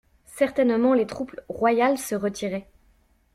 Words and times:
Certainement 0.35 0.95
les 0.95 1.05
troupes 1.05 1.39
royales 1.47 1.99
se 1.99 2.15
retiraient. 2.15 2.67